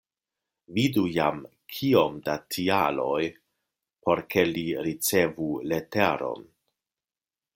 Vidu 0.77 1.01
jam 1.15 1.35
kiom 1.73 2.15
da 2.29 2.37
tialoj 2.55 3.21
por 4.07 4.23
ke 4.35 4.47
li 4.55 4.65
ricevu 4.89 5.51
leteron. 5.73 6.45